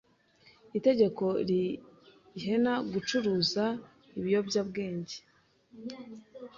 [0.77, 3.63] itegeko rihene gucuruze
[4.17, 5.17] ibiyobyebwenge